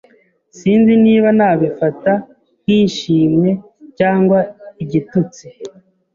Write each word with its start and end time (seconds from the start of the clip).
Sinzi 0.57 0.93
niba 1.03 1.27
nabifata 1.37 2.11
nk'ishimwe 2.63 3.49
cyangwa 3.97 4.39
igitutsi. 4.83 5.45